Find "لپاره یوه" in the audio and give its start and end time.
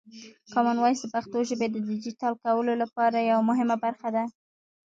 2.81-3.43